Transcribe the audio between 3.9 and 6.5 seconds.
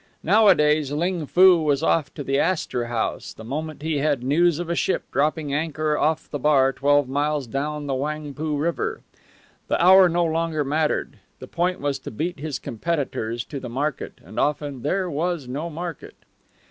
had news of a ship dropping anchor off the